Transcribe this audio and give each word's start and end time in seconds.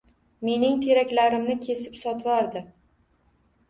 Mening 0.47 0.79
teraklarimni 0.85 1.59
kesib 1.69 2.03
sotvordi. 2.03 2.69